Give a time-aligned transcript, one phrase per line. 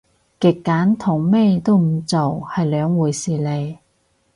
[0.39, 3.77] 極簡同咩都唔做係兩回事嚟